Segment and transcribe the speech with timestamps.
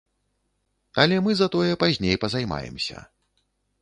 [1.03, 2.97] Але мы затое пазней пазаймаемся.